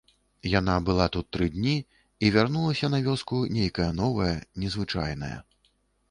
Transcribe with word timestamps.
Яна 0.59 0.75
была 0.85 1.05
тут 1.15 1.25
тры 1.35 1.47
тыдні 1.49 1.73
і 2.27 2.31
вярнулася 2.35 2.89
на 2.93 2.99
вёску 3.07 3.41
нейкая 3.57 3.89
новая, 3.99 4.31
незвычайная. 4.63 5.29